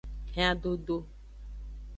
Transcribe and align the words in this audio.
Hen 0.33 0.45
adodo. 0.53 0.97